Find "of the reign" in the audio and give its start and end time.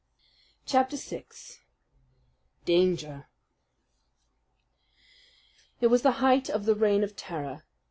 6.49-7.03